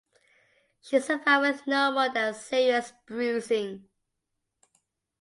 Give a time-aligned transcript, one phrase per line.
[0.81, 3.87] She survived with no more than serious bruising.